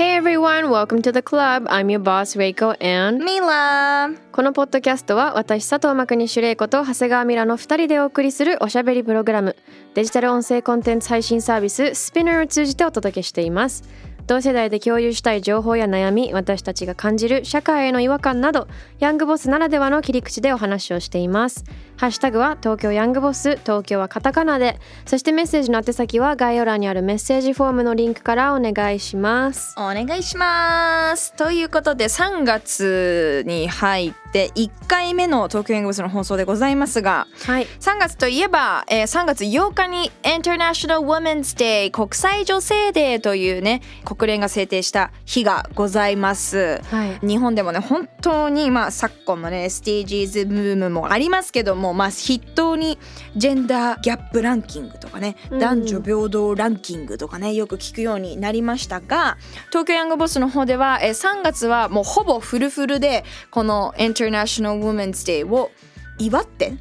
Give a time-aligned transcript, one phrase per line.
[0.00, 1.66] Hey everyone, welcome to the club.
[1.68, 9.56] I'm your boss Reiko and ミラこのポッドキャストは私佐藤真国主玲子と長谷川ミラの2人でお送りするおしゃべりプログラム
[9.92, 13.84] デジタル音声コンテンツ配信サービス Spinner を通じてお届けしています
[14.26, 21.64] 同世代で共有したい情報や悩み私たちが感じる社会への違和感などヤングボスならではの切り口でお話をしています。
[21.96, 24.78] ハッシュタグは東京ヤングボス東京はカタカナで。
[25.04, 29.74] そしてメッセージの宛先は概要欄にあるメッセージフォームのリンクからお願いします。
[29.76, 31.34] お願いします。
[31.34, 37.66] ということで3月に入って1回目の東京ヤングボスの放送でございますがはい。
[37.80, 46.80] 3月といえば、えー3月8日に International Women's Day 国際女性デーというね国連が制定した日がございます。
[46.90, 47.26] はい。
[47.26, 52.98] 日本でもね本当にまあ昨今のね SDGs ブームもありますけどもまあ筆頭に
[53.36, 55.58] ジェンダーギャップランキングとかね、うん。
[55.58, 59.36] 男女平等ランキングとかねよく聞くようになりましたが
[59.68, 65.70] 東京ヤングボスの方では、えー3月はもうほぼフルフルでこの International Women's Day を
[66.18, 66.74] 祝って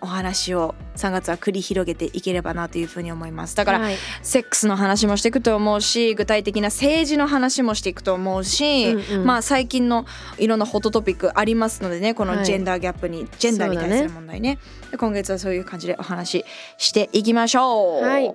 [0.00, 3.56] お話を3月は繰り広げていければなというふうに思います。
[3.56, 3.96] だから、はい。
[4.22, 9.26] セックスの話もしていくと思うし具体的な政治の話もしていくと思うし、うんうん。
[9.26, 10.06] まあ最近の
[10.38, 12.44] いろんなホットトピックありますのでねこのはい。
[12.44, 14.58] ジェンダーギャップに、ジェンダーに対する問題ね。
[14.90, 16.44] で今月はそういう感じでお話し
[16.78, 18.04] していきましょう。
[18.04, 18.34] はい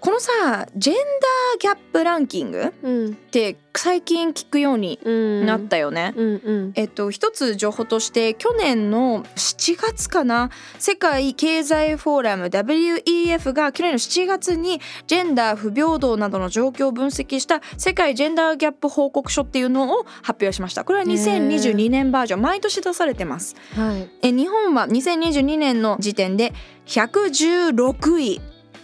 [0.00, 3.14] このさジェンダーギャップランキングっうん。
[3.14, 5.46] て最近聞くようにうん。
[5.46, 6.12] なったよね。
[6.16, 6.72] うんうん。
[6.74, 20.84] えっと、一つ情報として去年の7月かな世界経済フォーラム WEF が去年の7月にジェンダー不平等などの状況を分析した世界ジェンダーギャップ報告書っていうのを発表しました。
[20.84, 23.56] これは2022年バージョン毎年出されてます。
[23.74, 24.08] はい。
[24.22, 26.52] え日本は2022年の時点で
[26.86, 28.40] 116位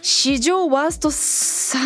[0.07, 1.79] 史上ワースト3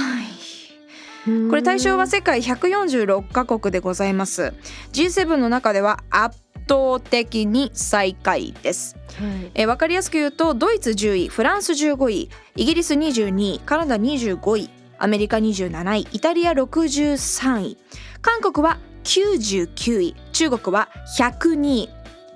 [1.45, 1.49] 位。
[1.49, 4.53] これ対象は世界146カ国でございます。
[4.91, 6.37] G7 の中では圧
[6.67, 8.97] 倒的に最下位です。
[9.17, 9.51] はい。
[9.53, 17.77] えー、分かりやすく言うとドイツ10位フランス15位イギリス22位カナダ25位アメリカ27位イタリア63位。
[18.21, 21.89] 韓国は99位中国は102位。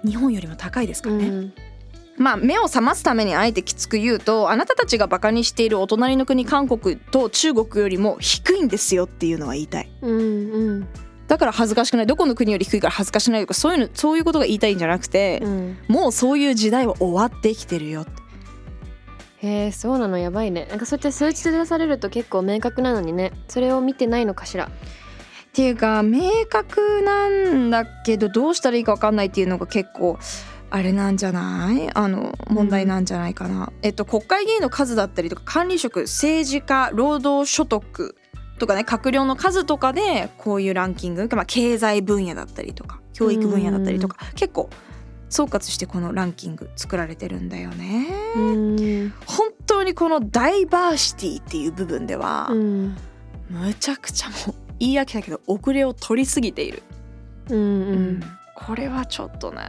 [0.05, 1.53] 日本よりも高いですからね、うん
[2.17, 9.89] まあ目を覚ますためにあえてきつく言うとあなたたちがバカにしているお隣の国韓国と中国よりも低いんですよっていうのは言いたい。
[10.01, 10.87] うんうん。
[11.27, 12.07] だから恥ずかしくない。
[12.07, 15.77] どこの国より低いから恥ずかしくないとかそういうのそういうことが言いたいんじゃなくて、うん。
[15.87, 18.05] もうそういう時代は終わってきてるよ
[19.37, 20.67] へえそうなのやばいね。
[20.69, 23.31] なんかそうやって数値で出されると結構明確なのにね。
[23.47, 24.65] それを見てないのかしら。
[24.65, 24.69] っ
[25.53, 30.17] ていうか明確なんだけどどうしたらいいか分かんないっていうのが結構
[30.75, 31.87] あれなんじゃない？
[31.93, 38.15] あの問題なんじゃないかな、えっと国会議員の数だったりとか管理職政治家労働所得
[38.57, 44.71] とかね閣僚の数とかでこういうランキング、まあ、経済分野だったりとか教育分野だったりとか結構
[45.29, 48.07] 総括してこのランキング作られてるんだよね。
[48.35, 49.13] うん。
[49.27, 52.97] 本当にこのダイバーシティっていう部分では、うん。
[53.49, 56.83] むちゃくちゃもう言い訳だけど遅れを取りすぎている。
[57.49, 57.57] うん。
[57.57, 57.61] う
[57.95, 58.23] ん
[58.65, 59.61] これはちょっとね。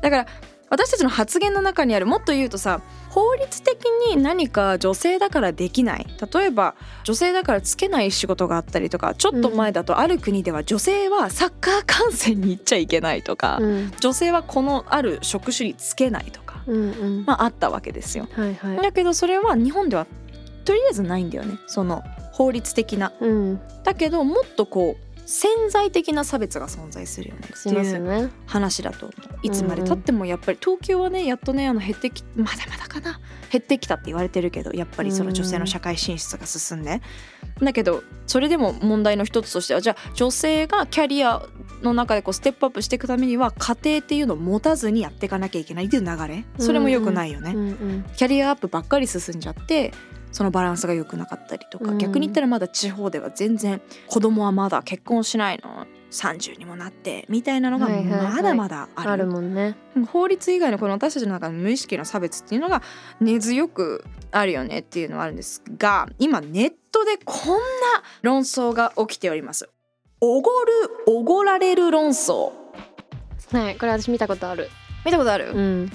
[0.00, 0.26] だから
[0.70, 2.80] 私たちの発言の中にあるもっと言うとさ
[3.10, 6.06] 法律的に何か女性だからできない。
[6.32, 6.74] 例えば
[7.04, 13.92] 女性だからつけない仕事があったりとかちょっと前だとある国では女性はサッカー観戦に行っちゃいけないとか、うん。
[14.00, 17.24] 女性はこのある職種につけないとか、うんうん。
[17.24, 18.26] まああったわけですよ。
[18.32, 18.76] はいはい。
[18.78, 20.06] だけどそれは日本では
[20.64, 21.58] とりあえずないんだよね。
[21.68, 22.02] その
[22.32, 23.12] 法律的な。
[23.20, 23.60] うん。
[23.84, 27.48] だけどもっとこう潜在的な差別が存在するよね。
[27.48, 29.10] っていう話だと
[29.42, 33.20] いつまでたってもやっぱり東京はねやっとねあの減ってきまだまだかな。
[33.50, 37.00] 減ってきたって言われてるけどやっぱりその女性の社会進出が進んで
[37.60, 41.40] だけどそれでも問題の一つとしてはじゃあ女性がキャリア
[41.82, 46.44] の中でこうステップアップしていくためには家庭っていうのを持たずにやっていかなきゃいけないっていう流れ。
[46.58, 47.52] それも良くないよね、
[48.16, 49.92] キャリアアップばっかり進んじゃって
[50.34, 51.98] そのバランスが良くなかったりとか、うん。
[51.98, 59.76] 逆に言ったらまだ地方では全然子供はまだ結婚しないの30にもなってみたいなのがまだまだある,、あるもんね。
[60.08, 62.82] 法律以外のこの私たちの中の無意識の差別っていうのが
[63.20, 67.58] 根強くあるよねっていうのはあるんですが今ネットでこんな
[68.22, 69.70] 論争が起きております。
[70.20, 70.72] おごる
[71.06, 72.50] おごられる論争。
[73.52, 74.68] はいこれ私見たことある。
[75.04, 75.92] 見たことある、うん。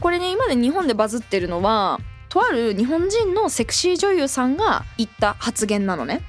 [0.00, 2.00] これね今で日本でバズってるのは
[2.32, 6.22] とある日本人のセクシー女優さんが言った発言なのね。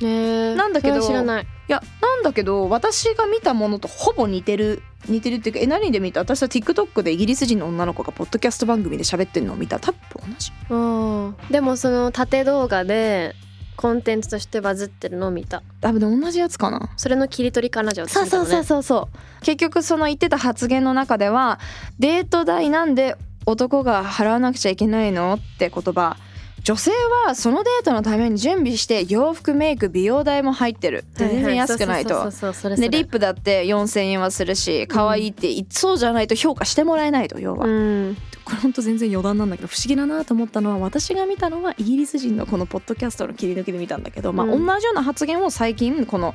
[0.00, 1.42] ねなんだけど知らない。
[1.42, 6.20] いやなんだけど私が見たものとほぼ似てる似てるっていうかえ何で見た？
[6.20, 9.78] 私は TikTok でイギリス人の女の子がポッドキャスト番組で喋ってるのを見た。
[9.78, 10.52] 多分同じ。
[10.70, 11.36] うん。
[11.50, 13.34] でもその縦動画で
[13.76, 15.62] コンテンツとしてバズってるのを見た。
[15.82, 16.88] 多分同じやつかな。
[16.96, 18.12] それの切り取りかなじゃあね。
[18.12, 19.44] そうそうそうそう。
[19.44, 21.60] 結局その言ってた発言の中では
[21.98, 23.16] デート代なんで
[23.46, 26.16] 男が払わなくちゃいけないのって言葉。
[26.62, 26.90] 女性
[27.26, 31.04] はそのデートのために準備して洋服メイク美容代も入ってる。
[31.14, 32.08] 全然安くないと。
[32.08, 32.88] そうそうそうそうそれそれ。
[32.88, 38.16] ね、リップだって4,000円はするし可愛いって、そうじゃないと評価してもらえないと要は、うん。
[38.44, 44.66] これほんと全然余談なんだけど不思議だなと思ったのは私が見たのはイギリス人のこのポッドキャストの切り抜きで見たんだけど、まあ、うん。
[44.66, 46.34] 同じような発言を最近この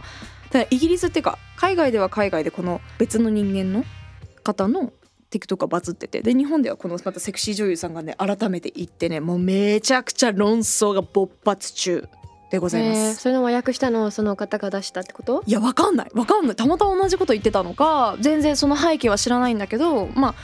[0.70, 3.84] イギリスっていうか海外では海外でこの別の人間の
[4.44, 4.94] 方の
[5.32, 6.22] TikTok がバズってて。
[6.22, 12.08] で日本ではこのまたセクシー女優さんがね改めて言ってねもうめちゃくちゃ論争が勃発中
[12.52, 13.00] でございます。
[13.00, 15.42] えーそれの和訳したのをその方が出したってこと？
[15.46, 16.12] いやわかんない。
[16.14, 16.56] わかんない。
[16.56, 20.36] たまたま同じこと言ってたのか全然その背景は知らないんだけどまあ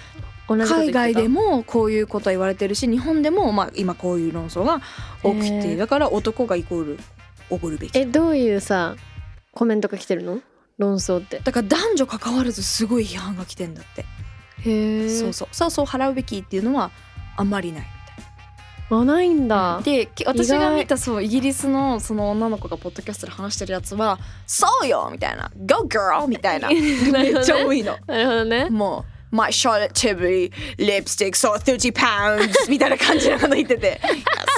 [0.48, 4.82] 海外でもこういうこと言われてるし日本でもまあ今こういう論争が
[5.22, 7.00] 起きていへーるだから男がイコール
[7.50, 8.00] おごるべき。
[8.00, 8.96] えどういうさ
[9.52, 10.40] コメントが来てるの？
[10.78, 11.40] 論争って。
[11.44, 14.06] だから男女関わらずすごい批判が来てんだって、
[14.66, 15.48] へえそうそう。
[15.52, 16.92] そうそう払うべきっていうのは
[17.36, 17.88] あんまりない
[18.90, 19.82] あないんみだ。
[19.84, 24.18] たいでき私が見たそうイギリスのその女の子がポッドキャストで話してるやつは
[24.48, 26.70] 「そうよ!」みたいな「Go girl!」みたいな。
[26.72, 27.98] めっちゃ多いの。
[28.08, 28.70] なるほどね。
[28.70, 34.00] もう My Charlotte Tilbury lipstick so 30 pounds みたいな感じのこと言ってて。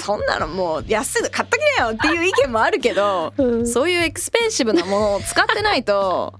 [0.04, 3.68] そんなのもう安いの買っときなよっていう意見もあるけどうん。
[3.68, 6.34] そういうエクスペンシブなものを使ってないと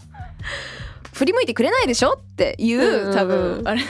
[1.14, 3.86] 振り向いてくれないでしょっていう多分あれだ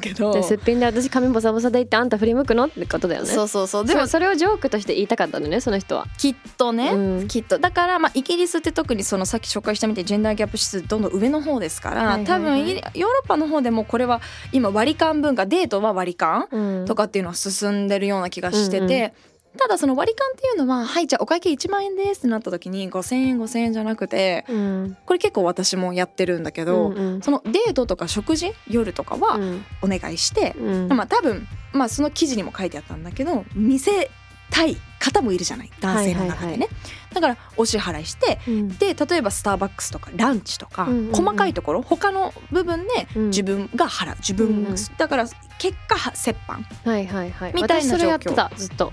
[0.00, 0.32] けど。
[0.32, 3.28] ですっぴんで私髪ボサボサでいってあんた振り向くのってことだよね。
[3.28, 3.86] そうそうそう。
[3.86, 6.06] でもそれをジョークとして言いたかったのねその人は。
[6.18, 7.28] きっとね、うん。
[7.28, 7.58] きっと。
[7.58, 12.24] だから、まあ、イギリスって特にそのさっき紹介したみたいにジェンダーギャップ指数どんどん上の方ですから、はいはいはい。
[12.26, 14.20] 多分ヨーロッパの方でもこれは
[14.52, 16.84] 今割り勘文化デートは割り勘うん。
[16.86, 19.12] とかっていうのは進んでるような気がしてて、うんうん
[19.56, 24.96] ただその割り勘っていうのは「はいじゃあお会計1万円です」ってなった時に5,000円5,000円じゃなくてうん。
[25.06, 27.22] これ結構私もやってるんだけど、うんうん。
[27.22, 29.64] そのデートとか食事夜とかはうん。
[29.82, 30.88] お願いして、うん。
[30.88, 34.10] まあ多分、まあ、その記事にも書いてあったんだけど見せ
[34.50, 36.68] たい方もいるじゃない男性の中でね、
[37.12, 38.68] だからお支払いしてうん。
[38.68, 43.26] で例えばスターバックスとかランチとか、細かいところ他の部分でうん。
[43.28, 44.16] 自分が払う。
[44.18, 44.76] 自分、うんうん。
[44.98, 45.26] だから
[45.58, 45.96] 結果
[46.26, 46.62] 折半。
[46.84, 47.52] はいはいはい。
[47.54, 48.92] みたいな私それやっ状況てたずっと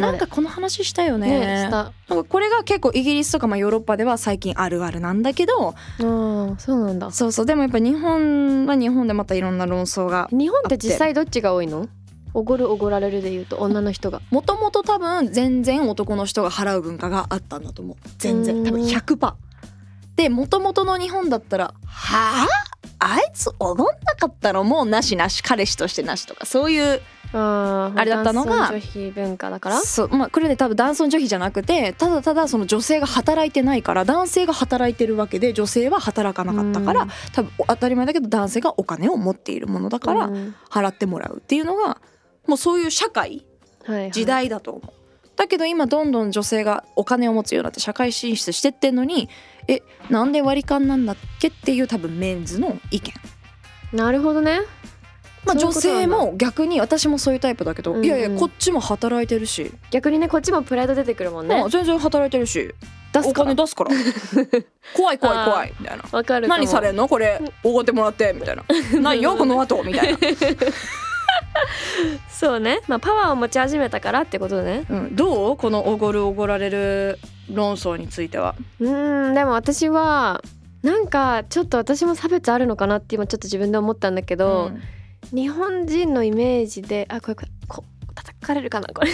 [0.00, 1.40] なんかこの話したよね。
[1.40, 1.92] ねした。
[2.08, 5.74] なんかこれが結構イギリスとかまあヨーロッパでは最近あるあるなんだけどああ
[6.58, 7.10] そうなんだ。
[7.10, 7.46] そうそう。
[7.46, 11.88] でもやっぱ日本は日本でまたいろんな論争が日本って実際どっちが多いの？
[12.34, 14.22] おごるおごられるで言うと女の人が。
[14.30, 17.96] もともと多分全然男の人が払う文化があったんだと思う。
[18.18, 18.64] 全然。
[18.64, 19.34] 多分うん100%
[20.16, 22.48] でもともとの日本だったら「はあ？
[23.04, 24.62] あいつおごんなかったの？
[24.62, 27.00] もうなしなし彼氏としてなし」とかそういう
[27.34, 29.80] あれだったのが男尊女卑文化だから？
[29.80, 37.08] そうまあこれで多分男尊女卑じゃなくてただただその女性が働いてないから男性が働いてるわけで女性は働かなかったから、うん。
[37.32, 40.54] 多分当たり前だけど男性がお金を持っているものだからうん。
[40.70, 42.00] 払ってもらうっていうのが
[42.46, 43.44] もうそういう社会
[43.84, 44.10] はいはい。
[44.12, 44.92] 時代だと思う。
[45.34, 49.30] だけど今どんどん女性がお金を持つようになって社会進出してってんのに
[49.68, 53.12] えなんで割り勘なんだっけっていう多分メンズの意見。
[53.92, 54.60] なるほどね。
[55.44, 61.58] まあ、女性も逆に私もそういうタイプだけど、うんうんいやいやこっちも働いてるし、逆にねこっちもプライド出てくるもんね。
[61.58, 62.72] まあ全然働いてるし。
[63.14, 63.54] お出すから。
[63.54, 63.90] 金出すから。
[64.96, 65.74] 怖い怖い怖い。
[65.78, 66.04] みたいな。
[66.10, 67.08] わかる何されんの？
[67.08, 68.32] これおごってもらって。
[68.32, 68.64] みたいな。
[69.00, 69.82] 何よこの後。
[69.82, 70.18] みたいな、
[72.28, 72.80] そうね。
[72.88, 74.84] まあパワーを持ち始めたからってことね。
[74.88, 77.18] うん、どうこのおごるおごられる
[77.52, 78.54] 論争については？
[78.80, 80.42] うーんでも私は
[80.82, 84.82] なんかちょっと私も差別あるのかなって今ちょっと自分で思ったんだけど、うん。
[85.36, 87.84] 日本人のイメージであこれこれこ
[88.14, 89.10] 叩かれるかなこれ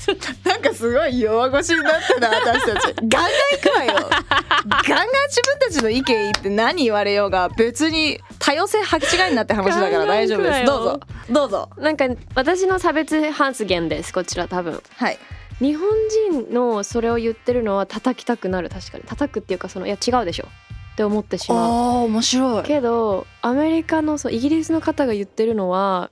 [0.44, 2.94] なんかすごい弱腰になったな私たち。
[3.04, 3.92] ガンガン行くわよ。
[3.92, 10.64] ガンガン自分たちの意見言って何言われようが別に多様性履き違いになって話だから大丈夫です。
[10.64, 11.00] どうぞ。
[11.28, 11.70] どうぞ。
[11.78, 14.82] なんか私の差別発言ですこちら多分。
[14.96, 15.18] はい。
[15.60, 15.88] 日本
[16.32, 19.04] 人のそれを言ってるのは叩きたくなる確かに。
[19.04, 20.46] 叩くっていうかそのいや違うでしょ。
[20.92, 21.58] って思ってしまう。
[21.58, 22.62] あー面白い。
[22.62, 26.10] けどアメリカのそうイギリスの方が言ってるのは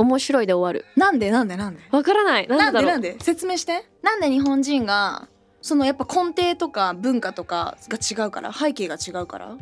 [0.00, 0.86] 面白いで終わる。
[0.96, 1.80] なんでなんでなんで？
[1.90, 2.48] わからない。
[2.48, 3.84] なんでなんで説明して。
[4.02, 5.28] なんで日本人が
[5.62, 9.56] そのやっぱ根底とか文化とかが違うから背景が違うから？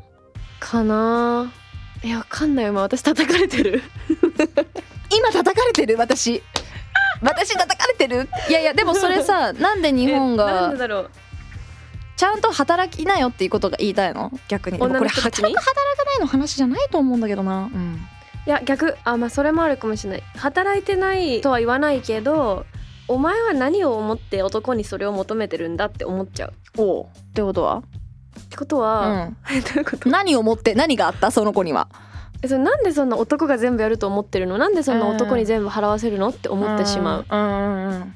[0.60, 1.52] かな。
[2.04, 2.66] いやわかんない。
[2.68, 3.82] 今私叩かれてる。
[5.16, 5.96] 今叩かれてる？
[5.98, 6.42] 私。
[7.20, 8.28] 私叩かれてる？
[8.48, 11.10] いやいやでもそれさ なんで日本えなんだろう。
[12.16, 14.30] ちゃんと働きなよっていうことが言いたいの？
[14.48, 14.78] 逆に。
[14.78, 17.62] これ働く働かないの話じゃないと思うんだけどな。
[17.64, 18.00] うん
[18.46, 18.96] いや逆。
[19.04, 20.22] あまあそれもあるかもしれない。
[20.36, 22.64] 働いてないとは言わないけど
[23.06, 26.52] お前は何を思って男にそれを求めてるんだって思っちゃう。
[26.78, 27.04] おう。
[27.04, 27.82] ってことは？
[28.40, 29.36] ってことは、うん。
[29.56, 30.08] え どういうこと？
[30.08, 31.30] 何を持って何があった？
[31.30, 31.88] その子には。
[32.42, 34.58] えそれなんでそんな男が全部やると思ってるの？
[34.58, 37.38] なんでそんな男に全部払わせるのって思ってしまう、うん。
[37.38, 38.14] うんうん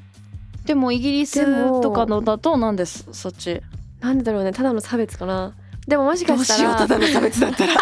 [0.65, 3.61] でもイギリスとかのだとなんですそっち？
[4.01, 4.53] なんでだろうね。
[4.53, 5.55] ただの差別かな
[5.87, 7.75] でももしかしたらの差別だったら。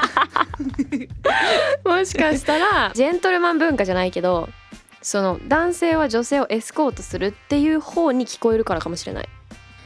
[1.85, 4.49] もしかしたらジェントルマン文化じゃないけど
[5.03, 9.29] その男性は女性をエスコートするっていう方に聞こえるからかもしれない。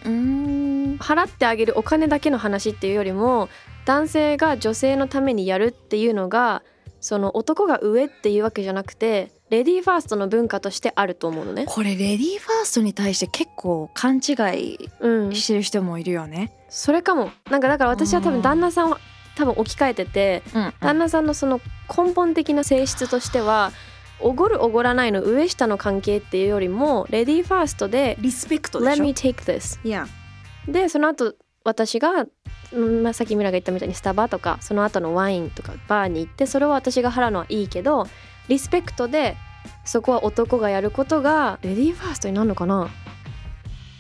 [0.04, 0.96] うん。
[1.00, 3.48] 払ってあげるお金だけの話っていうよりも
[3.84, 6.62] 男性が女性のためにやるっていうのが
[7.00, 11.64] その男が上っていうわけじゃなくてレディーファーストの文化としてあると思うのね。
[11.68, 16.50] これレディーファーストに対して結構勘違いうん、してる人もいるよね。
[16.68, 17.30] それかも。
[17.50, 18.98] なんかだから私は多うん分旦那さんは
[19.36, 21.60] 多分置き換えててうん旦那さんのその
[21.96, 23.70] 根本的な性質としては
[24.20, 29.04] おごるおごらないの上下の関係っていうよりもレディーファーストでリスペク「トで Let しょ。
[29.04, 30.06] Me take this いや、」
[30.66, 31.34] でその後
[31.64, 32.26] 私が、
[32.72, 38.06] うんまあ、さっきミラが言ったみたいにスタバとかその後のワインとかバーに行ってそれを私が払うのはいいけど
[38.48, 39.36] リスペクトで
[39.84, 42.88] そこは男がやることがレディーファーストになるのかな？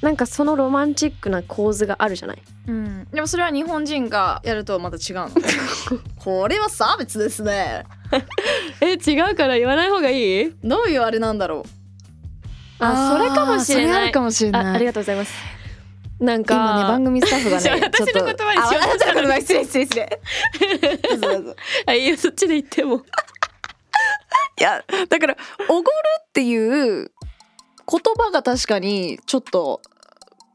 [0.02, 2.42] なんかそのロマンチックな構図があるじゃない？
[2.68, 5.30] うん、でもそれは日本人がやるとはまた違うの？
[6.22, 7.84] これは差別ですね。
[8.82, 10.54] え違うから言わない方がいい？
[10.62, 11.68] どういうあれなんだろう？
[12.80, 14.00] あそれかもしれない。
[14.02, 14.64] それかもしれない。
[14.66, 15.32] あありがとうございます。
[16.20, 20.20] なんか今ね番組スタッフがね私の言葉にしようとしたの失礼失礼失礼。
[21.86, 22.96] あいいよそっちで言っても。
[22.96, 23.00] い
[24.64, 25.36] やだから
[25.68, 25.86] 「おごる」
[26.26, 27.10] っていう
[27.86, 29.80] 言葉が確かにちょっと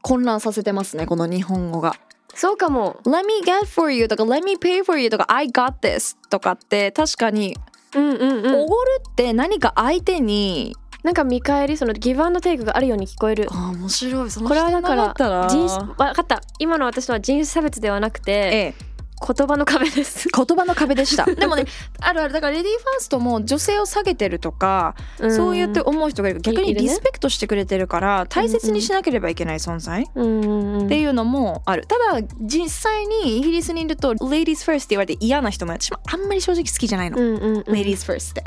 [0.02, 1.94] 混乱させてますねこの日本語が。
[2.34, 3.00] そうかも。
[3.04, 7.56] Let me get for you とか Let me pay for you とか I got this とかって確かに
[7.94, 8.54] うんうんうん。
[8.62, 10.76] おごるって何か相手に？
[11.02, 13.48] なんか見返りそのギブアンドテイクがあるように聞こえる。
[13.50, 14.30] あー面白い。
[14.30, 16.40] そのこれはだから人な種分かった。
[16.58, 18.90] 今の私のは人種差別ではなくてええ
[19.20, 21.26] 言葉の壁です、言葉の壁でした。
[21.34, 21.66] でもね
[22.00, 25.30] あるあるだからレディーファーストも女性を下げてるとか、ん。
[25.30, 26.40] そうやって思う人がいる。
[26.40, 30.86] 逆にリスペクトしてくれてるから大切にしなければいけない存在、うんうんうん。
[30.86, 31.86] っていうのもある。
[31.86, 37.62] ただ実際にイギリスにいると「ladies first」って言われて嫌な人も私もあんまり正直好きじゃないの「うんうんうん。
[37.66, 38.44] ladies first」って。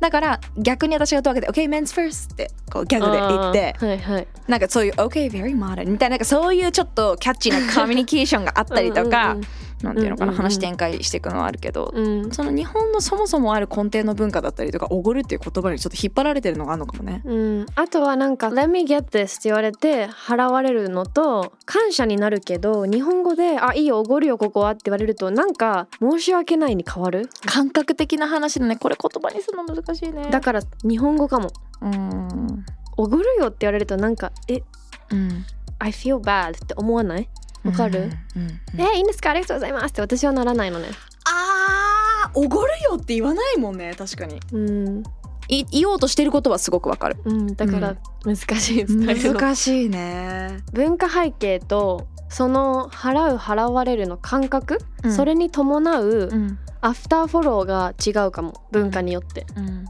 [0.00, 3.86] だから逆に私が問うわけで「OK men's first」ってこうギャグで言って。
[3.86, 4.26] はいはい。
[4.48, 9.32] なんかそういう「OK very modern」みたいななんかそういうちょっとキャッチーなコミュニケーションがあったりとか。
[9.32, 9.40] うん
[9.82, 10.42] なんていうのかなうんうんうん。
[10.42, 12.24] 話展開していくのはあるけどうん。
[12.24, 17.22] うんその日本のそもそもある根底の文化だったりとか「おごる」っていう言葉にちょっと引っ張られてるのがあるのかもね。
[17.24, 27.28] うん、あとはなんか「Let me get this」って言われて払われるのと感謝になるけど日本語で「あいいよおごるよここは」って言われるとなんか申し訳ないに変わる？
[27.46, 28.76] 感覚的な話だね。
[28.76, 30.28] これ言葉にするの難しいね。
[30.30, 31.50] だから日本語かも。
[31.82, 32.64] うん
[32.98, 34.62] 「おごるよ」って言われるとなんか「え？
[35.10, 35.44] うん。
[35.78, 37.28] I feel bad」って思わない？
[37.64, 39.30] わかる、うんうんうんえいいんですか？
[39.30, 40.00] ありがとうございますって。
[40.00, 40.88] 私はならないのね。
[41.26, 44.40] あーおごるよって言わないもんね確かに。
[44.52, 45.02] うん、
[45.48, 47.16] い言おうとしてることはすごくわかる。
[47.24, 49.40] うん、だから難しい伝えるの。
[49.40, 50.60] 難しいね。
[50.72, 55.12] 文化背景とその払う払われるの感覚、うん。
[55.12, 56.58] それに伴ううん。
[56.82, 59.84] アフターフォローが違うかも文化によって、うん。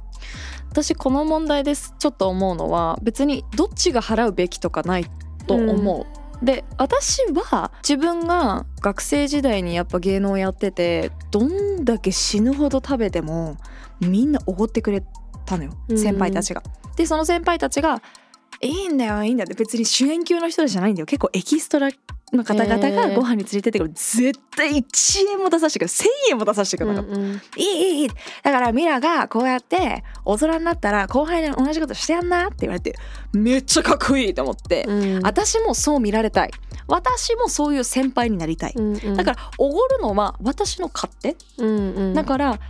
[0.70, 5.06] 私この問題ですちょっと思うのは別にどっちが払うべきとかない
[5.46, 6.06] と思う、
[6.42, 13.56] で私は自分が学生時代にやっぱ芸能やっててどんだけ死ぬほど食べても
[14.00, 15.02] みんなおごってくれ
[15.44, 16.62] たのようん先輩たちが。
[16.96, 18.02] でその先輩たちが
[18.60, 21.90] 「いいんだよいいんだよ」って別に主演級の人たちじゃないんだよ結構エキストラ
[22.32, 27.16] の方々がご飯に連れてってくる、絶対1円も出させてくれ1,000円も出させてくれなかった。
[27.16, 27.30] うんうん。
[27.32, 28.08] いいいいいい。
[28.42, 32.94] だからミラがこうやって大人になったら後輩に同じことしてやんなって言われて
[33.32, 35.22] めっちゃかっこいいと思って、うん。
[35.22, 36.50] 私もそう見られたい。
[36.86, 39.16] 私もそういう先輩になりたい、うんうん。
[39.16, 42.14] だからおごるのは私の勝手、うんうん。
[42.14, 42.60] だから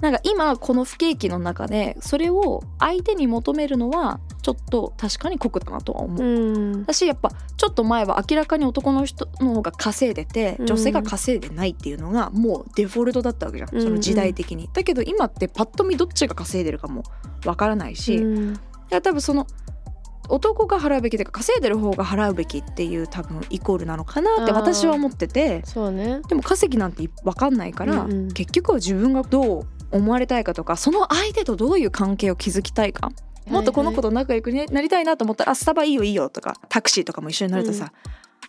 [0.00, 6.24] なんか今この不景気の中でそれを相手に求めるのはちょっと確かに酷だなとは思う。
[6.24, 6.80] うん。
[6.82, 10.66] 私やっぱちょっと前は明らかに男の人の方が稼いでてうん。
[10.66, 13.82] 女性が稼いでないっていうのがもうデフォルトだったわけじゃん、うん。
[13.82, 14.70] その時代的に。
[14.72, 17.02] だけど今ってパッと見どっちが稼いでるかも
[17.44, 18.54] わからないし、うん。
[18.54, 18.58] い
[18.90, 19.46] や多分その
[20.30, 26.22] 男が払うべきというか稼いでる方が払うべきっていう多分イコールなのかなって私は思っててそうね。
[26.28, 28.32] でも稼ぎなんて分かんないから、うんうん。
[28.32, 33.10] 結局は自分がどう思われたいかとかその相手とどういう関係を築きたいか
[33.46, 37.92] もっとこの子と仲良く、ね、なりたいなと思ったら「あスタバいいよいいよ」とかタクシーとかも一緒になるとさ、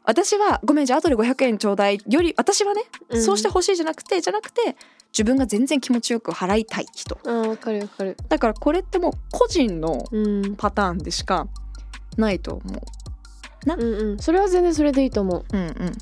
[0.03, 3.21] 私は「ごめんじゃあ後で500円ちょうだい」より私はね、うん。
[3.23, 4.75] そうしてほしいじゃなくてじゃなくて
[5.11, 7.17] 自分が全然気持ちよく払いたい人。
[7.23, 8.17] わかるわかる。
[8.29, 10.55] だからこれってもう個人のうん。
[10.55, 11.47] パターンでしか
[12.17, 12.81] ないと思う。
[13.67, 14.19] うんうん。
[14.19, 15.45] それは全然それでいいと思う。
[15.51, 15.93] うんうん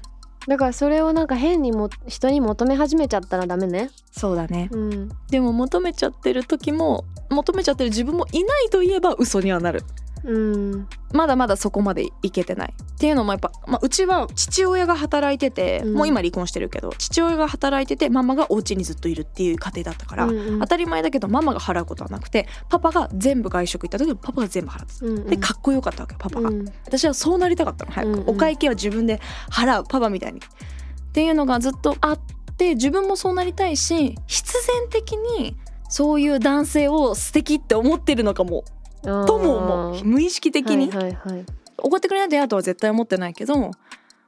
[0.47, 3.89] だからそれをなんか変にも人に求め始めちゃったらダメね。
[4.11, 4.69] そうだね。
[4.71, 5.09] うん。
[5.29, 9.83] でも求めちゃってる時も求めちゃってる自分もいないといえば嘘にはなる
[10.23, 10.87] うん。
[11.13, 15.93] まだまだそこまでいけてないっていうのもやっぱ、まあ、うちは父親が働いてて、うん。
[15.95, 20.37] もう今離婚してるけど父親が働いててママがお家にずっといるっていう家庭だったから、うん。
[20.37, 25.05] うん当たり前だけどママが払うことはなくてパパが全部外食行った時はパパが全部払ってた。
[25.05, 25.25] うんうん。
[25.27, 26.65] でかっこよかったわけよパパが、うん。
[26.85, 28.29] 私はそうなりたかったの早く、うんうん。
[28.29, 30.39] お会計は自分で払うパパみたいに。
[30.39, 32.19] っていうのがずっとあっ
[32.57, 35.57] て自分もそうなりたいし必然的に
[35.89, 38.63] そういう男性を素敵って思ってるのかも
[39.03, 40.03] とも思う。
[40.05, 41.45] 無意識的に、はいはいはい。
[41.77, 43.71] 怒ってくれないでやとは絶対思ってないけど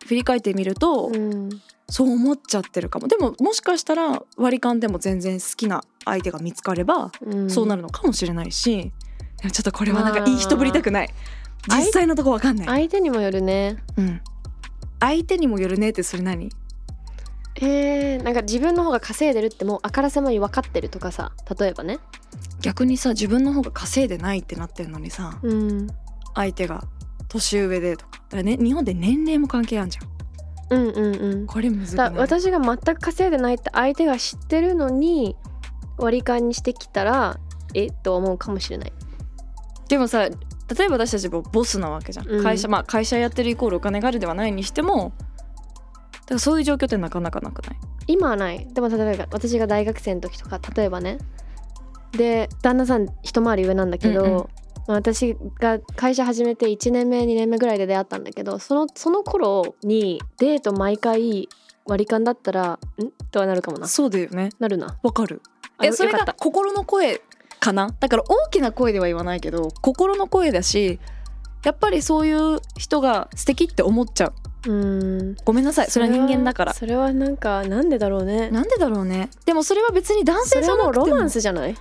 [0.05, 1.49] 振り返ってみると、うん。
[1.89, 3.07] そう思っちゃってるかも。
[3.07, 7.49] でももしかしたら割り勘でも全然好きな相手が見つかれば、うん。
[7.49, 8.91] そうなるのかもしれないし
[9.41, 10.29] ちょっとこれはなんかまあ。
[10.29, 11.09] いい人ぶりたくない。
[11.67, 13.83] 実際のとこわかんない、相手にもよるね。
[13.95, 14.21] うん、
[14.99, 16.49] 相手にもよるねってそれ何？
[17.57, 21.99] えー、なんか自分の方が稼いでるってもうあからさまに分かってるとかさ例えばね
[22.61, 25.87] 逆にさ自分の方が稼いでないってなってるのにさうん。
[26.33, 26.83] 相手が
[27.27, 28.11] 年上でとか。
[28.11, 30.11] だからね日本で年齢も関係あるじゃん。
[30.69, 31.47] うんうんうん。
[31.47, 32.19] これむずくだない？
[32.19, 35.35] 私が全く稼いでないって相手が知ってるのに
[35.97, 37.37] 割り勘にしてきたら
[37.73, 38.93] えっと思うかもしれない。
[39.89, 42.43] でもさ例えば私たちもボスなわけじゃん、うん。
[42.43, 45.13] 会社まあ会社やってるイコールお金があるではないにしても
[46.13, 47.77] だからそういう状況ってなかなかなくない？
[48.07, 48.67] 今はない。
[48.73, 51.17] でも例えば私が大学生の時とか例えばね
[52.11, 54.37] で旦那さん一回り上なんだけど、うんうん。
[54.37, 54.45] ま
[54.89, 61.47] あ私が会社始めて1年目2年目ぐらいで出会ったんだけどそのその頃にデート毎回
[61.85, 62.79] 割り勘だったらん？
[63.31, 63.87] とはなるかもな。
[63.87, 64.49] そうだよね。
[64.59, 64.97] なるな。
[65.01, 65.41] わかる。
[65.77, 67.21] あえそれが心の声
[67.59, 67.89] かな？
[67.99, 70.99] だから大きな声では言わないけど心の声だし
[71.63, 74.33] やっぱりそういう人が素敵って思っちゃ
[74.65, 74.71] う。
[74.71, 75.35] うん。
[75.43, 75.89] ごめんなさい。
[75.89, 76.73] それは人間だから。
[76.73, 78.49] それはなんかなんでだろうね。
[78.51, 79.29] なんでだろうね。
[79.45, 81.05] でもそれは別に男性じゃなくても。
[81.07, 81.75] ロマンスじゃない？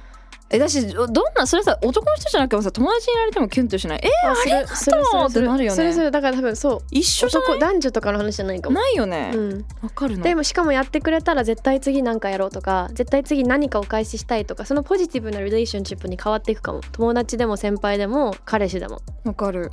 [0.53, 4.01] えだしどんなそれさ男の人じゃなくてもさ友達になりてもキュンとしない？
[4.03, 5.77] えあそれそれそれってなるよね。
[5.77, 6.81] それそれだから多分そう。
[6.91, 7.49] 一緒じゃない？
[7.51, 8.75] 男男女とかの話じゃないかも。
[8.75, 9.33] ないよね。
[9.35, 9.65] うん。
[9.81, 16.81] わ、かるのでもしかもやってくれたら絶対次何かやろうとか絶対次何かお返ししたいとかそのポジティブなリレーションシップに変わっていくかも。
[16.93, 19.71] 友達でも先輩でも彼氏でも、わかる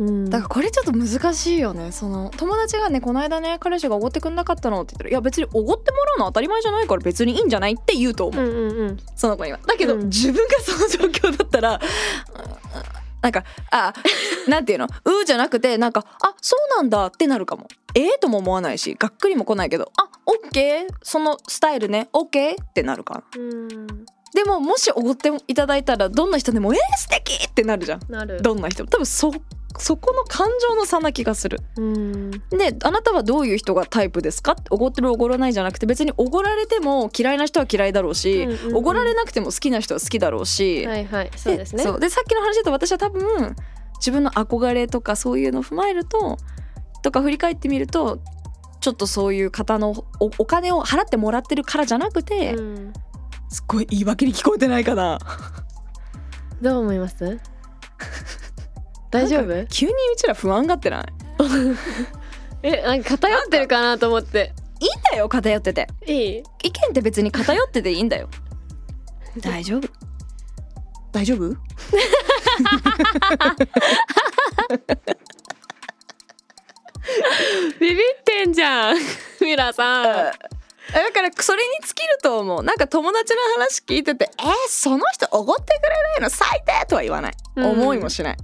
[0.00, 1.92] うん、だからこれちょっと難しいよね。
[1.92, 8.96] その友達がねこの間ね彼氏がおごってくんなかったのって言ったらいや別におごってもらうのは当たり前じゃないから別にいいんじゃないって言うと思う、うんうんうん。
[9.14, 9.58] その子には。
[9.66, 10.06] だけど、うん。
[10.06, 11.80] 自分がその状況だったらうん
[13.20, 13.92] なんかあ
[14.48, 14.86] なんていうの？
[14.86, 17.68] うーじゃなくてなんかあそうなんだってなるかも。
[17.94, 20.94] ええとも思わないしがっくりも来ないけどあオッケー。
[21.02, 22.08] そのスタイルね。
[22.14, 22.62] オッケー。
[22.62, 23.22] ってなるかな。
[23.36, 23.86] うん。
[24.32, 28.00] でももしおごっていただいたらどんな人でも「えー、素敵ってなるじゃん。
[28.08, 28.40] なる。
[28.40, 28.88] どんな人も。
[28.90, 29.30] 多分そ
[29.78, 31.60] そこの感情の差な気がする。
[31.76, 32.30] うん。
[32.30, 34.56] であなたはどういう人がタイプですか？
[34.70, 38.76] おごってるおごらないじゃなくて別におごられても嫌いな人は嫌いだろうしうんうんうん。
[38.76, 41.30] おご、られなくても好きな人は好きだろうし、はいはい。
[41.36, 41.84] そうですね。
[41.98, 43.54] でさっきの話だと私は多分
[43.98, 46.36] 自分の憧れとかそういうのを踏まえると
[47.02, 48.20] とか振り返ってみると
[48.80, 52.92] ちょっとそういう方のおお金を払ってもらってるからじゃなくて、うん。
[53.48, 55.18] すっごい言い訳に聞こえてないかな。
[56.60, 57.38] どう思います？
[59.10, 59.66] 大丈夫？
[59.66, 61.04] 急にうちら不安がってない？
[62.62, 64.52] えなんか偏ってるかなと思って。
[64.80, 65.88] いいんだよ偏ってて。
[66.06, 66.42] いい？
[66.62, 68.28] 意見って別に偏ってていいんだよ。
[69.40, 69.88] 大丈夫？
[71.12, 71.56] 大丈夫？
[77.80, 78.96] ビビってんじゃん
[79.40, 80.04] ミラさん。
[80.04, 80.32] だ
[81.12, 82.62] からそれに尽きると思う。
[82.64, 87.64] なんか友達の話聞いてて「えー、その人おごってくれないの最低!」とは言わない、うん。
[87.70, 88.36] 思いもしない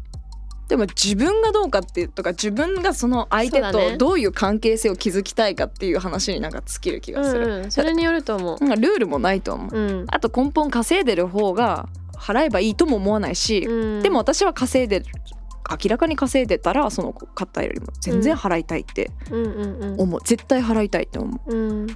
[0.68, 9.78] でも自分がどうかっていうとか自分がその相手とどういう関係性を築きたいかっていう話になんか尽きる気がする、うんうん、それによると思なんかルールもないと思う、う。
[9.78, 10.06] うん。
[10.08, 15.06] あと根本稼いでる方が払えばいいとも思わないし、うんでも、私は稼いでる
[15.70, 20.00] 明らかに稼いでたらその方よりも全然払いたいってうんうんうん。
[20.00, 21.86] 思う、絶対払いたいって思ううん。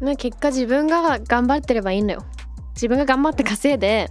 [0.00, 2.24] な結果自分が頑張ってればいいんだよ。
[2.74, 4.10] 自分が頑張って稼いで、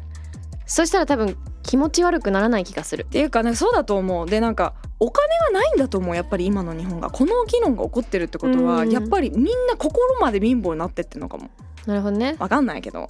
[0.66, 3.04] そしたら多分気持ち悪くならない気がする。
[3.04, 4.30] っていうかなんかそうだと思う。
[4.30, 6.16] でなんかお金がないんだと思う。
[6.16, 7.10] やっぱり今の日本が。
[7.10, 8.92] この議論が起こってるってことは、うん。
[8.92, 11.50] やっぱりみんな心まで貧乏になってってんのかも。
[11.86, 12.36] なるほどね。
[12.40, 13.10] わかんないけど。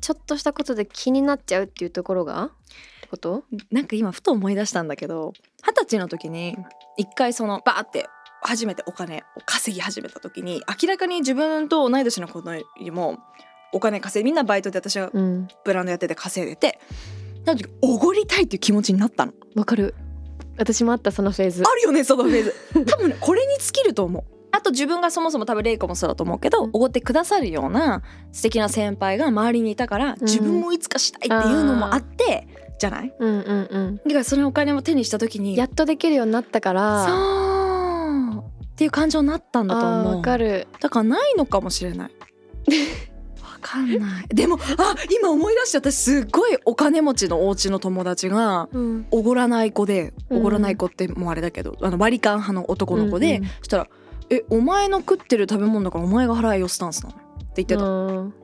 [0.00, 2.44] ちょっとしたことで気になっちゃうっていうところが？
[2.44, 2.48] っ
[3.00, 3.44] てこと？
[3.70, 5.32] なんか今ふと思い出したんだけど
[5.66, 6.56] 二十歳の時に
[6.96, 8.06] 一回そのバーって
[8.42, 13.18] 初めてお金を稼ぎ始めた時に明らかに自分と同い年の子よりも
[13.72, 15.48] お金稼いみんなバイトで私はうん。
[15.64, 16.78] ブランドやってて稼いでて
[17.48, 19.32] なの時おごりたいっていう気持ちになったの。
[19.56, 19.94] わかる。
[20.56, 21.62] 私もあったそのフェーズ。
[21.62, 22.54] あるよねそのフェーズ。
[22.86, 24.24] 多分ねこれに尽きると思う。
[24.50, 26.70] あと自分がそもそも多分レイコもそうだと思うけどうん。
[26.72, 30.20] おごってくださるような素敵な先輩が周りにいたからん。
[30.20, 33.14] 自分もいつかしたいっていうのもあってじゃない？
[33.18, 33.96] うんうんうん。
[33.96, 37.06] だからそのお金を手にした時にやっとできるようになったから。
[37.06, 38.44] そう。
[38.64, 40.16] っていう感情になったんだと思う。
[40.16, 40.66] わかる。
[40.80, 42.08] だからないのかもしれない。
[42.08, 42.08] わ
[43.60, 44.28] かんない。
[44.28, 49.06] でもあ今思い出して私すっごいお金持ちのお家の友達がうん。
[49.10, 50.38] おごらない子でうん。
[50.38, 53.50] おごらない子ってもうあれだけど、あの割り勘派の男の子で、うんうん。
[53.58, 53.88] そしたら
[54.30, 57.18] 「えお前の食ってる食べ物だからお前が払えよスタンスなの」っ
[57.54, 58.34] て言ってた、うん。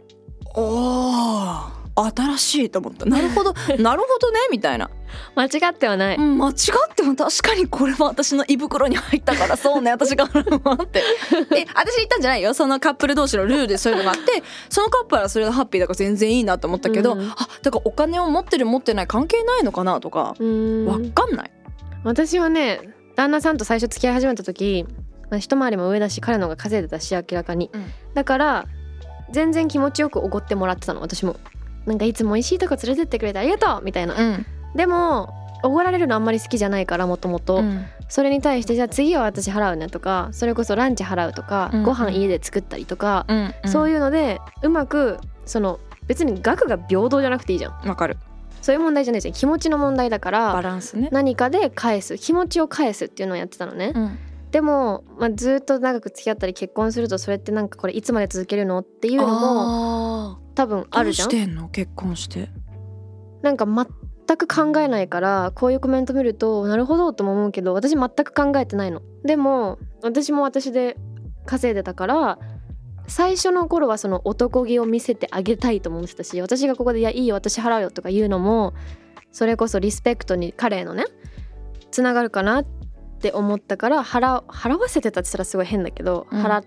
[0.56, 3.06] おー新しいと思った。
[3.06, 3.54] なるほど。
[3.78, 4.40] なるほどね。
[4.50, 4.90] みたいな、
[5.36, 9.92] 間違ってはない、うん、間違っても確かにこれは私の胃袋に入ったからそうね。
[9.92, 11.02] 私が払うわって。
[11.56, 12.52] え私言ったんじゃないよ。
[12.52, 14.42] そのカップル同士のルールでそういうのがあって。
[14.68, 17.30] そのカップルはそれがハッピーだから全然いいなと思ったけど、うん。
[17.30, 20.86] あだからお金を持ってる持ってない関係ないのかなとかうん。
[20.86, 21.50] わかんない。
[22.02, 22.80] 私はね
[23.14, 24.84] 旦那さんと最初付き合い始めた時
[25.30, 27.86] まあ一回りも上だし彼の方が稼いでたし明らかに、うん。
[28.14, 28.66] だから
[29.30, 31.36] 全然気持ちよくおごってもらってたの私も
[31.86, 34.46] なんかいつも美味しいとこ連れてってくれてありがとうみたいな、うん。
[34.74, 37.56] でもおごられるのあんまり好きじゃないからもともと。
[37.56, 37.86] うん。
[38.08, 41.82] それに対してじゃあ次は私払うねとかそれこそランチ払うとか、うん。
[41.82, 43.54] ご飯家で作ったりとか、うん。
[43.70, 47.88] そういうのでうまくその別に額が平等じゃなくていいじゃん。
[47.88, 48.16] わかる。
[48.60, 49.34] そういう問題じゃないじゃん。
[49.34, 51.08] 気持ちの問題だかバらランスね。
[51.12, 52.16] 何かで返す。
[52.16, 54.18] 気持ちを返すっていうのをやってたのね、うん。
[54.50, 61.30] でも、まあ、ずっと長く付き合ったり結婚するとそれってなんかこれいつまで続けるのっていうのもあ多分ーあるじゃん。
[61.30, 61.68] してんの？
[61.68, 62.48] 結婚して。
[63.42, 69.02] なんか全く考えないからこういうコメント見るとなるほどとも思うけど私全く考えてないの。
[69.24, 70.96] でも私も私で
[71.44, 72.38] 稼いでたから
[73.06, 78.72] 最初の頃はその男気を見せてあげたいと思ってたし私がここで「いやいいよ私払うよ」とか言うのも
[79.30, 81.04] それこそリスペクトに彼へのね
[81.90, 82.66] つながるかなっ
[83.20, 86.42] て思ったから払う払わせてたって言ったらすごい変だけど、うん。
[86.42, 86.64] 払っ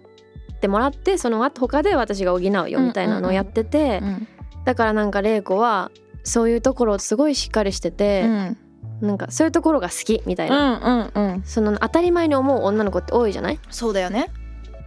[0.58, 4.28] てもらってその後他で私が補うよみたいなのをやってて、うん。
[4.66, 5.92] だからなんか玲子は
[6.24, 8.58] そういうところすごいしっかりしてて、うん。
[9.00, 13.60] なんかそういうところが好きみたいな、うんうんその当たり前に思う女の子って多いじゃない？
[13.70, 14.32] そうだよね。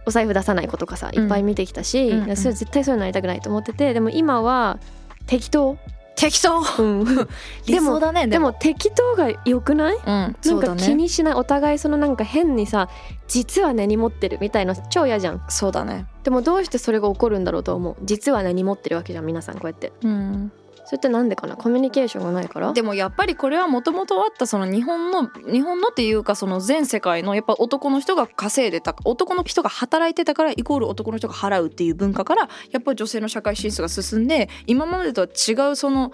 [0.05, 4.79] お財布出さない子とかさいっぱい見てきたし、うんうんそれ絶対そういうのなりたくないと思っててでも今は
[5.27, 5.77] 適当、
[6.15, 6.59] 適当。
[6.79, 7.05] うん、
[7.65, 8.27] 理想だね。
[8.27, 9.95] でも適当が良くない？
[9.95, 10.95] うんなんか気ね。
[10.95, 12.89] にしないお互いそのなんか変にさ
[13.27, 16.05] 実は根に持ってるみたいな超嫌じゃんそうだね。
[16.23, 20.51] でもどうしてそれが起こるんだろうと思う実は根に持ってるわけじゃん皆さんこうやってうん。
[20.91, 21.55] それってなんでかな？
[21.55, 22.73] コミュニケーションがないから？
[22.73, 36.11] でもやっぱりこれはもともとあったその日本の日本のっていうかその全世界のやっぱ男の人が稼いでた男の人が働いてたからイコール男の人が払うっていう文化からやっぱり女性の社会進出が進んで今までとは違うその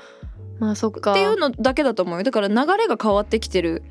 [0.60, 1.14] まあそっか。
[1.14, 2.24] っていうのだけだと思うよ。
[2.24, 3.82] だから流れが変わってきてる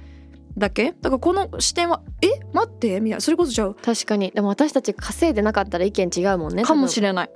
[0.56, 0.92] だけ？
[1.00, 2.28] だからこの視点は「え？
[2.52, 3.20] 待って」みたいな。
[3.20, 4.30] それこそじゃあ確かに。
[4.30, 7.30] でも私たち稼いでなかったら意見違うもんねかもしれれない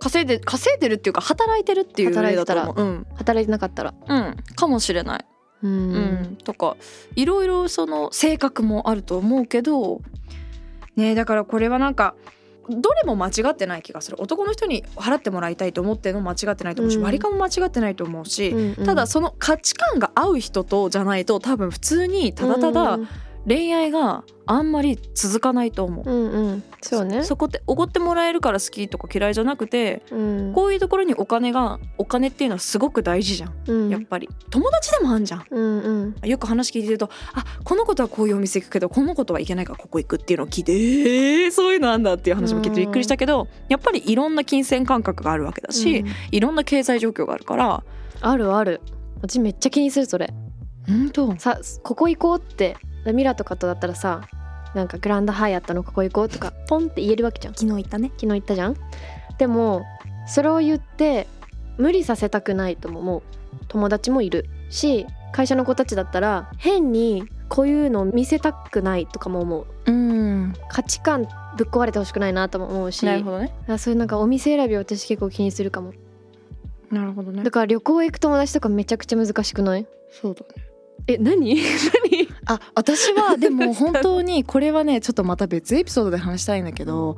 [0.00, 2.64] 稼いで稼いでるっていうか働いてるっていう働いてたら。
[2.64, 2.74] う。
[2.74, 3.06] うん。
[3.14, 3.94] 働いてなかったら。
[4.08, 4.36] うん。
[4.56, 5.24] かもしれない。
[5.62, 5.70] うん。
[5.70, 5.98] う
[6.32, 6.76] ん、とか
[7.14, 10.00] いろいろその性格もあると思うけど
[10.96, 12.14] ねだからこれはなんか
[12.68, 14.20] どれも間違ってない気がする。
[14.20, 17.02] 男の人に払ってもらいたいと思ってるのも間違ってないと思うし、うん。
[17.02, 18.86] 割り勘も間違ってないと思うし、うんうん。
[18.86, 23.08] ただその価値観が合う人とじゃないと多分普通にただただうん
[23.46, 26.10] 恋愛があんまり続かないと思う。
[26.10, 26.64] うんうん。
[26.82, 27.22] そうね。
[27.22, 30.52] そこっておごってもらえるから好きとか嫌いじゃなくてうん。
[30.52, 33.54] こういうところにお金がお金っていうのはすごく大事じゃん。
[33.66, 33.88] うん。
[33.90, 34.28] やっぱり。
[34.50, 35.44] 友達でもあんじゃん。
[35.50, 36.28] うんうん。
[36.28, 46.08] よく話聞いてるとあこの子とはこういうお店行くけどこの子とはいけないからここ行くっていうのを聞いてえー、そういうのあんだっていう話も聞いてびっくりしたけどやっぱりいろんな金銭感覚があるわけだし、うん。
[46.30, 47.84] いろんな経済状況があるから。
[48.20, 48.80] あるある。
[49.22, 50.32] 私めっちゃ気にするそれ。
[50.86, 51.36] 本当。
[51.38, 54.22] さここ行こうってミラとかとだったらさ
[54.74, 57.54] なんかグランドハイアットのここ行こうとかポンって言えるわけじゃん。
[57.54, 58.08] 昨日行ったね。
[58.16, 58.76] 昨日言ったじゃん？
[59.38, 59.84] でも
[60.26, 61.26] それを言って
[61.78, 63.22] 無理させたくないとも思う。
[63.68, 69.90] 友達もいるし会社の子たちだったら変にこういうのを見せたくないとかも思う。
[69.90, 70.52] うん。
[70.68, 73.52] 価値観ぶっ壊れてほしくないなとも思うしなるほどね。
[73.66, 75.92] あそういうなんかお店選びを私結構気にするかも。
[76.92, 77.42] なるほどね。
[77.42, 79.86] だから旅行行く友達とかめちゃくちゃ難しくない？
[80.10, 80.46] そうだね。
[81.08, 81.56] え何？
[81.56, 82.28] 何？
[82.50, 87.16] あ私は でも本当にこれはねちょっとまた別エピソードで話したいんだけど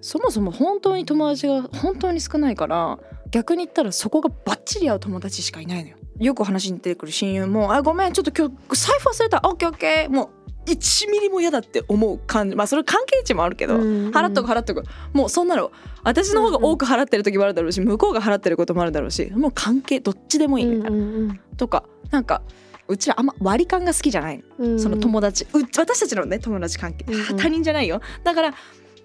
[0.00, 2.98] そもそも本当に友達が本当に少ないから
[3.30, 5.96] 逆に言ったらそこがバッチリ合う友達しかいないのよ。
[6.18, 9.40] よく話に出てくる親友も「あごめんちょっと今日財布忘れた。
[9.44, 10.30] オッケーオッケー」も
[10.66, 12.56] う1ミリも嫌だって思う感じ。
[12.56, 14.10] まあそれ関係値もあるけど、うん。
[14.10, 14.82] 払っとく払っとく。
[15.12, 15.70] もうそんなの
[16.02, 21.40] 私の方が多く払ってる時もあるだろうし向こうが払ってることもあるだろうしもう関係どっちでもいいみたいな、うん。
[21.56, 22.42] とかなんか
[22.88, 24.42] うちらあんま割り勘が好きじゃない。
[24.78, 27.04] その友達、う私たちのね友達関係、
[27.36, 28.00] 他人じゃないよ。
[28.24, 28.54] だから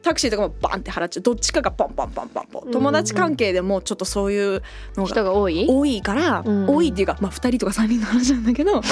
[0.02, 1.24] タクシーとかもバンって払っちゃう。
[1.24, 4.63] どっちかがポンポンポンポンポン、友達関係でもちょっとそういう
[4.96, 5.67] のが人が多い？
[5.70, 6.67] 多いから、うん。
[6.67, 8.82] 多いっていうかまあ2人とか3人の話なんだけど。
[8.82, 8.84] い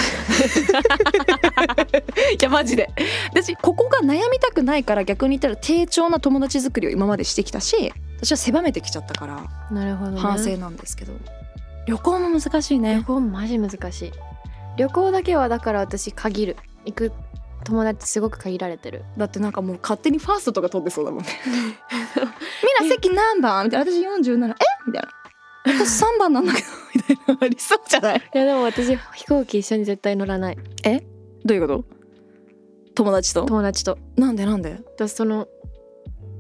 [2.42, 2.90] やマジで。
[3.32, 9.48] 私ここが悩みたくないから逆に言ったら低調な友達作りを今までしてきたし私は狭めてきちゃったから。
[9.72, 11.14] なるほど、ね、反省なんですけど、
[11.88, 14.12] 旅行も難しい旅ね行マジ難しい
[14.80, 16.58] 旅行だけはだから私限る。
[16.86, 17.12] 行く
[17.66, 19.04] 友達すごく限られてる。
[19.18, 21.24] だってなんかもう勝手にファーストとか取ってそうだもん。
[21.24, 21.30] ね
[22.82, 23.92] みんな席何番みたいな。
[23.92, 24.56] 私47え？
[24.88, 25.10] みたいな。
[25.66, 28.18] 私3番なんだけどみたいなありそうじゃない？
[28.34, 30.58] いやでも私飛行機一緒に絶対乗らない。
[31.46, 31.86] どういうこと？
[32.96, 33.46] 友達と？
[33.46, 33.98] 友達と。
[34.16, 34.46] なんで？
[34.46, 34.80] なんで？
[34.98, 35.48] 私その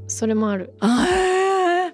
[0.07, 1.93] それもある、あへえ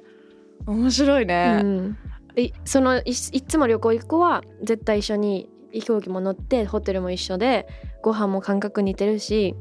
[0.67, 1.97] 面白いね、うん、
[2.37, 5.49] いそのいいつも旅行行く子は絶対一緒に
[5.81, 7.67] 飛行機も乗ってホテルも一緒で
[8.01, 9.55] ご飯も感覚似てるし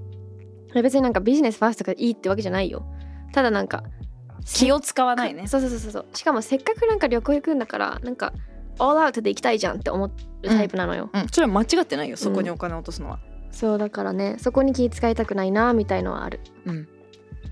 [0.75, 2.85] 別になんかビジネスファーストがいいってわけじゃないよ。
[3.33, 3.85] ただなんか
[4.45, 5.47] 気を使わないね。
[5.47, 8.33] そうそうそうそうしかもせっかくなんか旅行行くんだからなんか
[8.79, 11.29] オールアウトで行きたいじゃんって思うタイプなのよ、うん。
[11.29, 13.21] それは間違ってないよそこにお金を落とすのは。
[13.53, 16.41] そうだからねそこに気使いたくないなみたいのはある。
[16.67, 16.89] うん、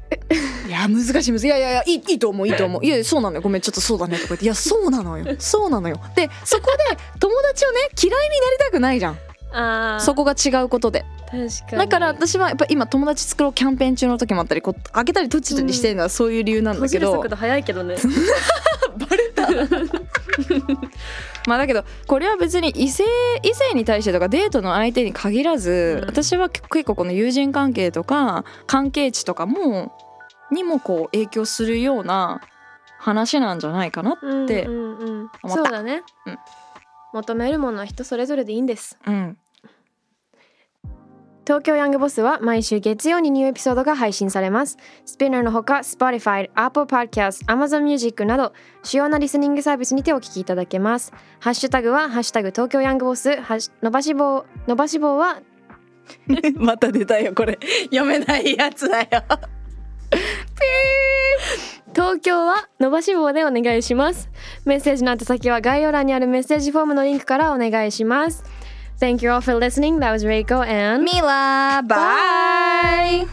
[0.68, 1.46] いや難しい難しい。
[1.46, 2.84] いやいやいやいいいいと思ういいと思う。
[2.84, 3.42] いやそうなのよ。
[3.42, 4.44] ごめんちょっとそうだねとか言って。
[4.44, 5.24] いや そうなのよ。
[5.38, 6.00] そうなのよ。
[6.14, 9.18] でそこで友達をね嫌いになりたくないじゃん。
[9.54, 11.04] あそこが違うことで。
[11.30, 11.78] 確かに。
[11.78, 17.96] だから私はやっぱ今友達作ろうキャンペーン中の時もあったりこう開けたり閉じたりしてるのはそういう理由なんだけど、閉じる速度早いけどね。
[18.96, 19.46] バレた
[21.46, 23.04] まあだけどこれは別に異性
[23.42, 26.08] 異性に対してとかデートの相手に限らず、うん。
[26.08, 29.92] 私は結構この友人関係とか関係値とかも
[30.50, 32.40] にもこう影響するような
[32.98, 35.26] 話なんじゃないかなってうんうんうん。
[35.26, 35.48] った。
[35.48, 36.38] そうだね、うん。
[37.14, 38.98] 求めるものは人それぞれでいいんです。
[39.06, 39.38] うん
[41.44, 44.78] 東京ヤングボスは毎週月曜にニューエピソードが配信されます。
[45.04, 48.52] スピナーのほか Spotify、Apple Podcast、Amazon Music など
[48.84, 51.12] 主要なリスニングサービスにてお聞きいただけます。
[51.40, 53.30] ハッシュタグはハッシュタグ東京ヤングボス、
[53.82, 55.42] 伸ばし棒伸ばし棒は
[56.54, 59.08] また出たよこれ読めないやつだよ
[61.94, 64.30] 東京は伸ばし棒でお願いします。
[64.64, 68.44] メッセージの宛先は概要欄にあるメッセージフォームのリンクからお願いします。
[69.02, 69.98] Thank you all for listening.
[69.98, 73.26] That was Reiko and ミラバイ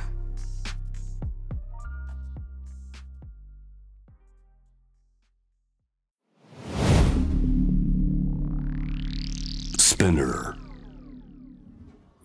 [9.77, 10.55] Spinner.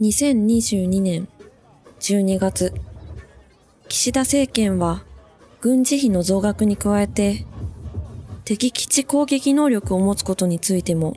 [0.01, 1.29] 2022年
[2.01, 2.73] 12月
[3.89, 5.05] 岸田政権は
[5.61, 7.45] 軍事費の増額に加えて
[8.47, 11.15] 敵基地攻撃能力を持つことについても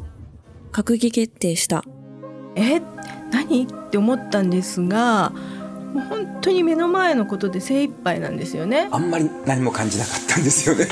[0.73, 1.85] 閣議決定した
[2.57, 2.81] え
[3.31, 3.63] 何？
[3.63, 5.31] って思ったんですが
[5.93, 8.89] もう本当に目の前のことで精一杯なんですよね。
[8.91, 10.85] あんまり何も感じなかったんですよね。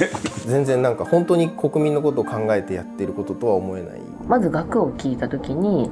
[0.46, 5.92] 全然なんか本当に国民のことを考えてやってることとは思えないまず額を聞いた時に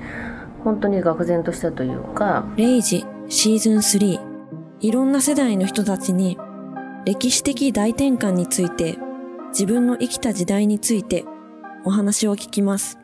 [0.63, 4.19] 本当に愕然としたというかレイジシーズン3
[4.79, 6.37] いろんな世代の人たちに
[7.05, 8.97] 歴史的大転換について
[9.49, 11.25] 自分の生きた時代について
[11.83, 12.97] お話を聞きます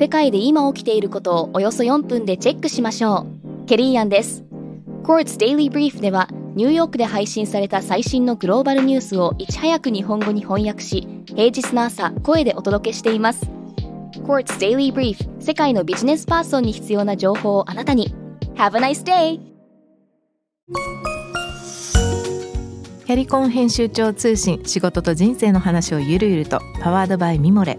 [0.00, 3.26] 世界で今起きていることをおよそ4分でチェックしましょ
[3.64, 3.66] う。
[3.66, 4.42] ケリーアンです。
[5.02, 13.44] Courts Daily Brief ではニューヨークで配信された最新のグローバルニュースをいち早く日本語に翻訳し、平日の朝、声でお届けしています。
[14.24, 18.14] Courts Daily Brief 世界のビジネスパーソンに必要な情報をあなたに。
[18.54, 19.38] Have a nice day!
[23.04, 27.78] キャリコン編集長通信仕事と人生の話をゆるゆるとパワードバイミモレ